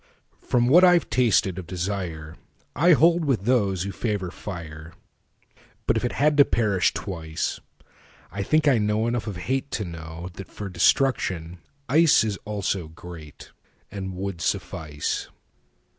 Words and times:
From 0.41 0.67
what 0.67 0.83
I've 0.83 1.11
tasted 1.11 1.59
of 1.59 1.67
desireI 1.67 2.95
hold 2.95 3.23
with 3.23 3.41
those 3.45 3.83
who 3.83 3.91
favor 3.91 4.31
fire. 4.31 4.93
But 5.85 5.95
if 5.95 6.03
it 6.03 6.13
had 6.13 6.37
to 6.37 6.43
perish 6.43 6.91
twice,I 6.95 8.41
think 8.41 8.67
I 8.67 8.79
know 8.79 9.05
enough 9.05 9.27
of 9.27 9.35
hateTo 9.37 9.85
know 9.85 10.29
that 10.33 10.47
for 10.47 10.69
destruction 10.69 11.59
iceIs 11.87 12.39
also 12.45 12.87
greatAnd 12.87 14.13
would 14.13 14.41
suffice. 14.41 15.27